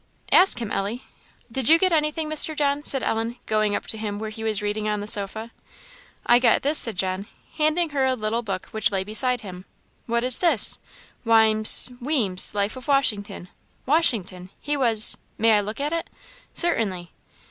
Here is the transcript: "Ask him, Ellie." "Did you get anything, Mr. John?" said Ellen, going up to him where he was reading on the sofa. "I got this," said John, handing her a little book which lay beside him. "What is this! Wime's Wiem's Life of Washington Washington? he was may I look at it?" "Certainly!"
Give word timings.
"Ask 0.31 0.59
him, 0.59 0.71
Ellie." 0.71 1.03
"Did 1.51 1.69
you 1.69 1.77
get 1.77 1.91
anything, 1.91 2.27
Mr. 2.27 2.57
John?" 2.57 2.81
said 2.81 3.03
Ellen, 3.03 3.37
going 3.45 3.75
up 3.75 3.85
to 3.85 3.99
him 3.99 4.17
where 4.17 4.31
he 4.31 4.43
was 4.43 4.63
reading 4.63 4.89
on 4.89 4.99
the 4.99 5.05
sofa. 5.05 5.51
"I 6.25 6.39
got 6.39 6.63
this," 6.63 6.79
said 6.79 6.95
John, 6.95 7.27
handing 7.57 7.89
her 7.89 8.03
a 8.03 8.15
little 8.15 8.41
book 8.41 8.65
which 8.71 8.89
lay 8.91 9.03
beside 9.03 9.41
him. 9.41 9.65
"What 10.07 10.23
is 10.23 10.39
this! 10.39 10.79
Wime's 11.23 11.91
Wiem's 12.01 12.55
Life 12.55 12.75
of 12.75 12.87
Washington 12.87 13.49
Washington? 13.85 14.49
he 14.59 14.75
was 14.75 15.19
may 15.37 15.51
I 15.55 15.61
look 15.61 15.79
at 15.79 15.93
it?" 15.93 16.09
"Certainly!" 16.55 17.11